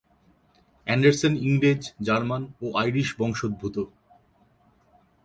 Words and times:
Anderson 0.87 1.33
ইংরেজ, 1.47 1.81
German 2.01 2.43
ও 2.61 2.65
Irish 2.77 3.09
বংশোদ্ভূত। 3.19 3.75